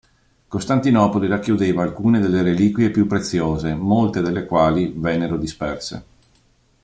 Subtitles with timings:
[0.47, 6.05] Costantinopoli racchiudeva alcune delle reliquie più preziose, molte delle quali vennero disperse.